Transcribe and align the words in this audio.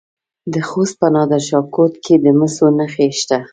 د 0.53 0.55
خوست 0.67 0.95
په 1.01 1.07
نادر 1.15 1.41
شاه 1.49 1.65
کوټ 1.75 1.93
کې 2.03 2.15
د 2.23 2.25
مسو 2.39 2.65
نښې 2.77 3.07
شته. 3.19 3.37